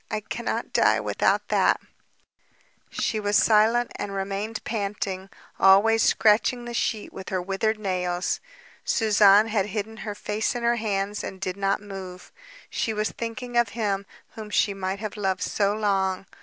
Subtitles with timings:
[0.09, 1.79] I cannot die without that...."
[2.89, 8.39] She was silent, and remained panting, always scratching the sheet with her withered nails.
[8.83, 12.31] Suzanne had hidden her face in her hands, and did not move.
[12.67, 16.25] She was thinking of him whom she might have loved so long!